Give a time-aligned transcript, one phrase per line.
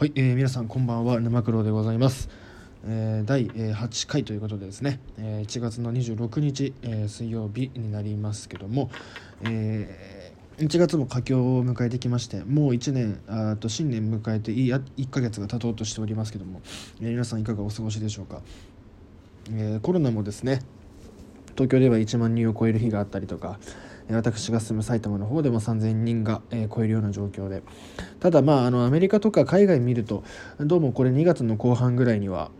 [0.00, 2.30] はい、えー、皆さんこんばんは沼九郎でございます、
[2.86, 8.90] えー、第8回ということでですね、えー、1月の26日、えー、水曜日になりますけども、
[9.42, 16.62] えー、1月も佳境を迎えてきましてもう1年あと新年迎えていい1ヶ月が経とうとしておりますけども、
[17.02, 18.40] えー、皆さんいかがお過ごしでしょうか、
[19.52, 20.62] えー、コロナもですね
[21.56, 23.58] 東京では1万人を超える日があったりとか
[24.16, 27.62] 私が住む埼玉の方でも3000人が、え超えるような状況で。
[28.20, 30.24] ただまああのアメリカとか海外見ると
[30.58, 32.50] どうもこれ2月の後半ぐらいには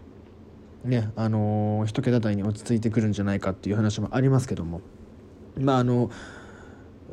[0.85, 4.81] ねあの、1桁台に落ち着いてくるんじゃないかっていう話もありますけども。
[5.59, 6.11] まああの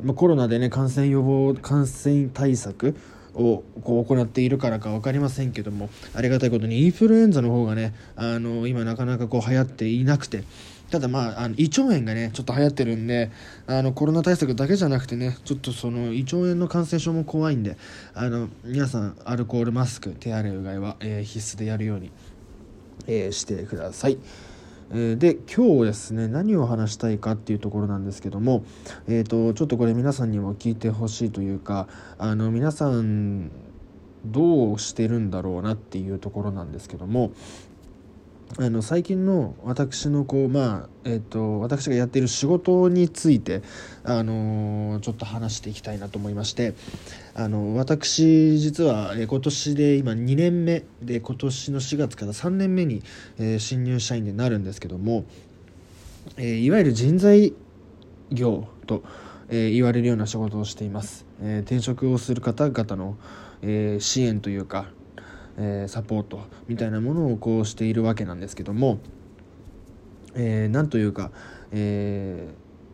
[0.02, 2.94] ま、コロナでね感染予防感染対策
[3.34, 10.44] をこう行っているからか分かりませんけどもありがたいことにインフルエンザの方がねあの今なかなかこう流行っていなくて
[10.90, 13.30] ただまあ、あの胃腸炎がね、ちょっと流行ってるんで、
[13.66, 17.76] あのコロナ対策だけじゃなくてね、ちょっとその胃腸炎の感染症も怖いんで、
[18.14, 22.10] あの皆さん、アルコールマスク、手洗いうがいは、えー、必須でやるように、
[23.06, 24.16] えー、してください。
[24.92, 28.64] え、で今日ですね何を話したいかっていうところなんですけども、
[29.06, 33.50] えーと、ちょっとこれ皆さんにも聞いてほしいというかあの皆さん
[34.24, 37.32] どうしてるんだろうなっていうところなんですけども
[38.56, 43.62] あの最近の私のこうまあえっ、と私がやっている仕事について
[44.04, 46.74] あの、ちょっと話していきたいなと思いまして
[47.34, 53.02] あの私実は、今年で今2年目で今年の4月から3年目に、
[53.38, 55.24] え、新入社員でなるんですけども、
[56.36, 57.52] えいわゆる人材
[58.32, 59.04] 業と、
[59.50, 63.16] え言われるような仕事をしています、え転職をする方々の、
[63.62, 64.86] え支援というか
[65.58, 68.98] えー、サポートみたいなものをこうしているわけなんですけども、
[70.34, 71.30] えー、なんというか、
[71.72, 72.48] え、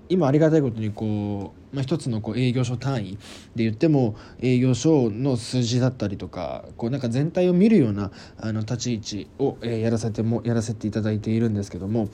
[0.08, 3.18] 今ありがたいことにこう、まあ、一つのこう営業所単位
[3.54, 12.08] で言っても営業所の数字だったりとかこうなんか全体を見るようなあの立ち位置を、え、やらせてもやらせていただいているんですけども、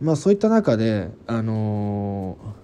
[0.00, 2.61] まあ、そういった中で、あのー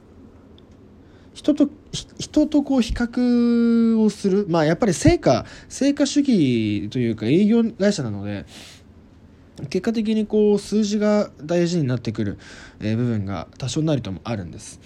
[1.38, 8.44] 人と人とこう比較をするまあやっぱり成果成果主義というか営業会社なので
[9.70, 12.38] 結果的にこう数字が大事になってくる、
[12.80, 14.80] え部分が多少なりともあるんです。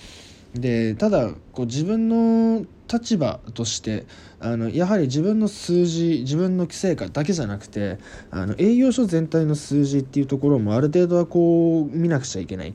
[0.54, 4.04] でただこう自分の立場として
[4.38, 7.98] あのやはり自分の数字自分の成果だけじゃなくて
[8.30, 12.74] あの営業所全体の数字っていうところもある程度はこう見なくちゃいけない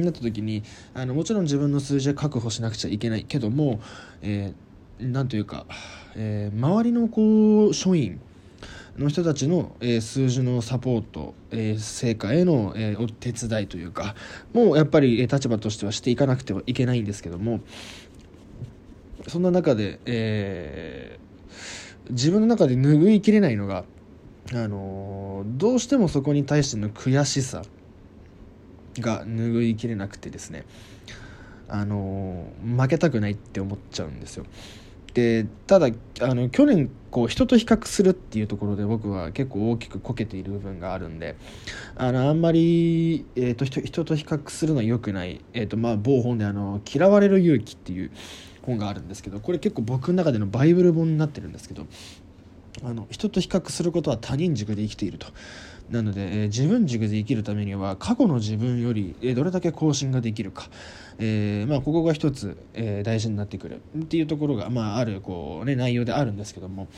[0.00, 0.62] になった時に
[0.94, 1.42] あのもちろん。
[1.52, 3.80] 自分の数字は確保しなくちゃいけないけども、
[4.22, 5.66] えー、というか、
[6.14, 8.20] えー、周りのこう署員
[8.96, 14.14] の人たちの、えー、数字のサポート、えー、成果への、え、お手伝いというか
[14.54, 17.04] もうやっぱり、え、立場としてはしていかなくてはいけないん。
[17.04, 17.60] ですけども
[19.28, 19.42] そん。
[19.42, 21.18] な中で、え、
[22.10, 23.84] 自分の中で拭いきれないのが、
[24.52, 27.62] あの、どうしてもそこに対しての悔しさ
[29.00, 30.64] が拭いきれなくてですね
[31.68, 34.44] あの負けたくないって思っちゃうんですよ。
[35.14, 35.88] でただ
[36.20, 41.36] あの去年こう人と比較するっていうところで僕は結構大きくこけている部分があるんで
[41.96, 48.10] あのあんまり、えーと、人と比較するのは良くない、えーとまあ、某本であの「嫌われる勇気」っていう
[48.62, 51.86] 本があるんですけどこれ結構僕の中でのバイブル本になってるんですけど
[52.84, 55.26] あの人と比較することは他人軸で生きていると。
[55.90, 60.68] なので、えー、自分軸で生きるためには過去の自分より、えー、どれだけ更新ができるか、
[61.18, 66.88] えー、まあ、ここが一つ、え大事になってくるっていうところが、まあ、あるこう、ね、内容であるんですけども。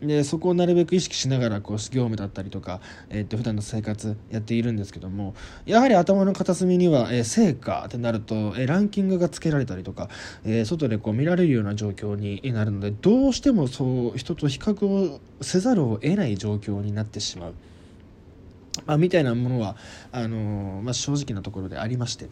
[0.00, 5.34] でそこをなるべく意識しながらこう業務だったりとか、えー、っと普段の生活やっているんですけども
[5.64, 10.08] やはり頭の片隅には、えー、成果ってなると、えー、ランキングがつけられたりとか、
[10.44, 17.54] えー、外でこう見られるような状況になるのでどうしてもそう人と比較をせざるを得ない状況になってしまう。
[18.84, 19.76] まあ、みたいなものは
[20.12, 22.28] あの、まあ、正直なところでありまして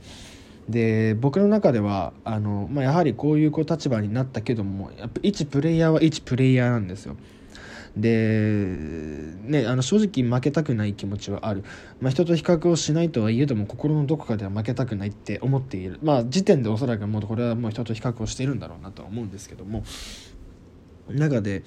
[0.68, 7.16] で僕の中ではあの、まあ、やはりこういうこう立場になったけどもやっぱ一プレイヤーは一プレイヤーなんですよ。
[7.96, 11.64] で、ね、あの正直負けたくない気持ちはある、
[12.00, 15.98] まあ、人と比較をしないとはいえども心のどこかでは負けたくないって思っている。
[16.02, 19.84] まあ時点でおそらくもうこれはもう人と比較をしているんだろうなとは思うんですけども。
[21.10, 21.64] 中で、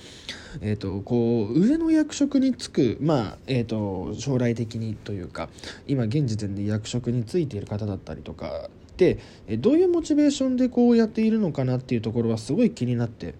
[0.62, 5.50] えーと、こう上の役職に就く、まあえーと、将来的にというか
[5.86, 9.20] 今現時点で役職に就いている方だったりとかで
[9.60, 13.36] どういうモチベーションでこうやっているのかなっていうところはすごい気になって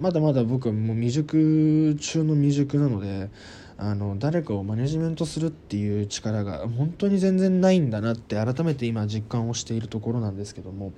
[0.00, 3.28] まだまだ僕はもう未熟中の未熟なので
[3.76, 10.92] あの誰かをマネジメントするっていう力が本当に全然ないんだなって改めて今実感をしているところなんですけども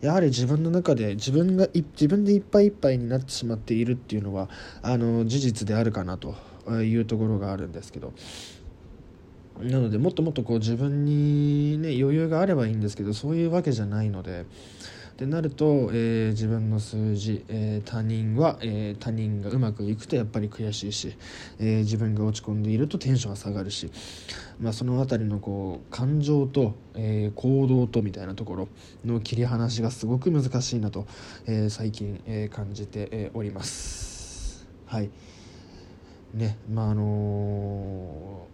[0.00, 4.48] やはり自分の中で自分が自分でいっぱいいっぱいになってしまっているっていうのは
[4.82, 6.34] あの事実であるかなと
[6.82, 8.12] いうところがあるんですけど
[9.60, 14.46] なのでもっともっとこう自分に、ね、余裕があればいいんですけどそういうわけじゃないので。
[15.20, 21.14] ってなると、えー、自分の数字、えー、他人は、えー、他人がうまくいくとやっぱり悔しいし、
[21.58, 23.90] え自分が落ち込んでいるとテンションが下がるし、
[24.58, 28.68] まあ、その辺りのこう感情と、え行動とみたいなところ
[29.04, 31.06] の切り離しがすごく難しいなと、
[31.46, 34.66] え最近、え感じて、おります。
[34.86, 35.10] はい
[36.32, 38.46] ねまああの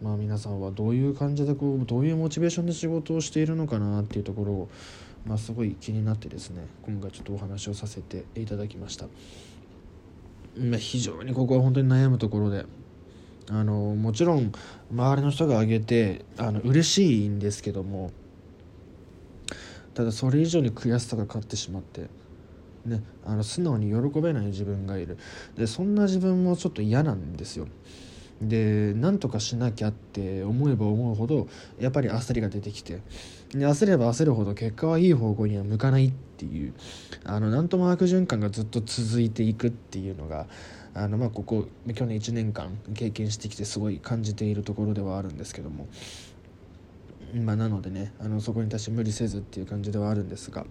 [0.00, 4.68] まあ、皆さんはどういう感じでこうどういうモチベーションで仕事をしているのかなっていうところを
[5.26, 9.06] まあ、すごい気になってですね今回ちょっとお話をさせていただきました、
[10.56, 12.64] まあ、非常にここは本当に悩むところで
[13.50, 14.52] あのもちろん
[14.90, 18.10] 周りの人が挙げてあの嬉しいんですけども
[19.94, 22.08] ただそれ以上に悔しさが勝ってしまって
[22.88, 25.18] ね、あの素直に喜べない自分がいる。
[25.56, 27.68] でそんな自分もちょっと嫌なんですよ。
[28.40, 31.48] で何とかしなきゃって思えば思うほど
[31.80, 33.00] やっぱり焦りが出てきて。
[33.50, 36.74] で焦れば焦るほど結果はいい方向には向かないっていう。
[37.24, 40.46] あの何とも悪循環がずっと続いていくっていうのが
[40.94, 45.86] あのまあここ去年1年間経験してきてすごい感じているところではあるんですけども。
[47.34, 50.66] まあ、なのでねあのそこに対して無理せずっていう感じではあるんですが。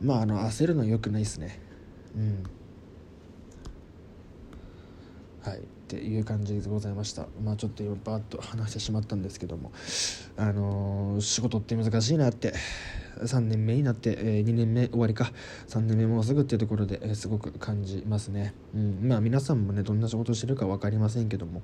[0.00, 1.58] まああの焦るのはよくないですね
[2.16, 2.44] うん
[5.42, 7.26] はいっていう感じでございました。
[7.44, 9.70] まあちょっと今バーッと話してしまったんですけども。
[10.36, 12.54] あのー、仕事って難しいなって。
[13.22, 15.32] 3年目になって、え、2年目終わりか。
[15.68, 21.62] 3年目もうすぐっていうところで、え、すごく感じますね、うん、まあ皆さんもねどんな仕事してるか分かりませんけども。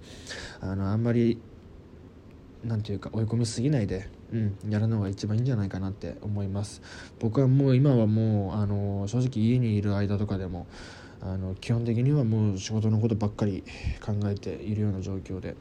[0.61, 1.43] あのあんまり
[2.65, 6.81] なんていうか追い込みすぎないで、うん、やるのが一番いいんじゃないかなって思います。
[7.19, 10.67] 僕はもう今はもうあの正直家にいる間とかでも
[11.21, 13.63] あの基本的にはもう仕事のことばっかり
[14.05, 15.55] 考えているような状況で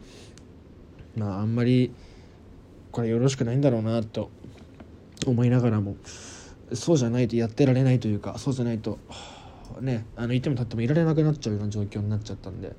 [1.16, 1.94] まああんまり
[2.92, 4.30] これよろしくないんだろうなと
[5.26, 5.96] 思いながらも
[6.74, 8.98] そうじゃないとやってられないというかそうじゃないと
[9.82, 12.76] ねあのいても立ってもいられなくなっちゃうような状況になっちゃったんで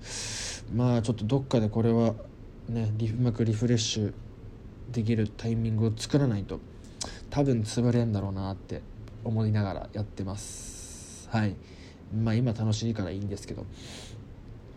[0.75, 2.15] まあちょっとどっかでこれは
[2.69, 4.15] ねうまくリフレッシュ
[4.91, 6.61] できるタイミングを作らないと
[7.31, 8.83] 多分潰れんだろうなって
[9.25, 11.57] 思いながらやってますはい。
[12.15, 13.65] まあ今楽しいからいいんですけど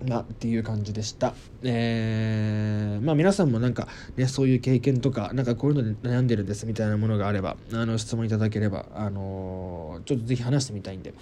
[0.07, 1.33] まあ、っていう感じでした。
[1.63, 11.13] えー、まあ皆さんもなんかね、そういう経験とか、なんかこういうので悩んでるんですみたいなものがあれば、あの、質問いただければ、あのー、ちょっとぜひ話してみたいんで、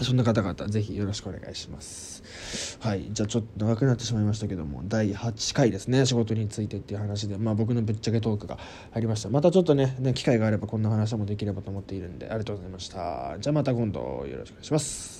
[0.00, 2.78] そんな方々、ぜひよろしくお願いします。
[2.80, 3.08] はい。
[3.10, 8.58] じゃあちょっと長くなってしまいましたけども、第8回ですね、仕事についてっていう話で、まあ僕のぶっちゃけトークが
[8.92, 9.28] ありました。
[9.28, 13.36] またちょっとね、ね機会があればこんな話もできればと思っているんで、ありがとうございました。
[13.40, 15.17] じゃあまた今度よろしくお願いします。